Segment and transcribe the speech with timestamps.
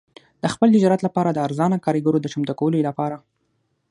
[0.41, 3.17] د خپل تجارت لپاره د ارزانه کارګرو د چمتو کولو لپاره.